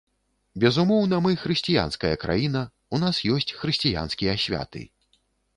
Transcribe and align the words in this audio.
Безумоўна, 0.61 1.19
мы 1.25 1.33
хрысціянская 1.41 2.11
краіна, 2.23 2.63
у 2.97 3.03
нас 3.05 3.21
ёсць 3.37 3.51
хрысціянскія 3.61 4.33
святы. 4.47 4.83